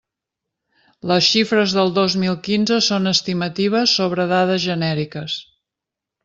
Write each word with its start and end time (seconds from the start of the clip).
Les 1.11 1.27
xifres 1.33 1.75
del 1.79 1.93
dos 1.97 2.15
mil 2.23 2.37
quinze 2.47 2.79
són 2.87 3.11
estimatives 3.13 3.95
sobre 4.01 4.27
dades 4.33 4.65
genèriques. 4.65 5.39